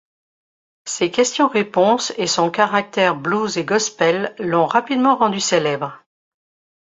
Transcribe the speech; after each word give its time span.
Ses 0.85 1.11
questions-réponses 1.11 2.11
et 2.17 2.25
son 2.25 2.49
caractère 2.49 3.15
Blues 3.15 3.57
et 3.59 3.65
Gospel 3.65 4.33
l'ont 4.39 4.65
rapidement 4.65 5.15
rendu 5.15 5.39
célèbre. 5.39 6.01